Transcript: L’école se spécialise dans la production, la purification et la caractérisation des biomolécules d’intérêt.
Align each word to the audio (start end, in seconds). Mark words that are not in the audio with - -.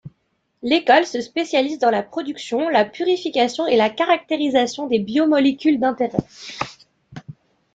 L’école 0.63 1.05
se 1.05 1.21
spécialise 1.21 1.77
dans 1.77 1.91
la 1.91 2.01
production, 2.01 2.69
la 2.69 2.85
purification 2.85 3.67
et 3.67 3.75
la 3.77 3.91
caractérisation 3.91 4.87
des 4.87 4.97
biomolécules 4.97 5.79
d’intérêt. 5.79 6.17